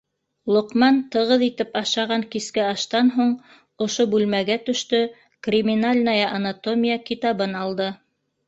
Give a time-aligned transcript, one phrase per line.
[0.53, 3.29] Лоҡман тығыҙ итеп ашаған киске аштан һуң
[3.87, 5.03] ошо бүлмәгә төштө,
[5.49, 7.93] «Криминальная анатомия» китабын алды...